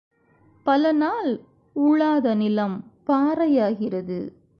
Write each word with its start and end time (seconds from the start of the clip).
பல 0.65 0.91
நாள் 0.91 1.39
உழாத 1.75 2.35
நிலம் 2.35 2.83
பாறையாகிறது. 3.07 4.19